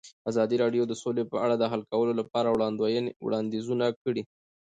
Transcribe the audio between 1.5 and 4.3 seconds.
د حل کولو لپاره وړاندیزونه کړي.